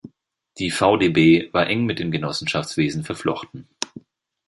Die 0.57 0.71
VdB 0.71 1.53
war 1.53 1.67
eng 1.67 1.85
mit 1.85 1.99
dem 1.99 2.09
Genossenschaftswesen 2.09 3.03
verflochten. 3.03 3.67